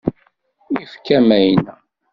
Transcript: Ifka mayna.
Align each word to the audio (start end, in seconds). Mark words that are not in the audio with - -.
Ifka 0.83 1.17
mayna. 1.27 1.73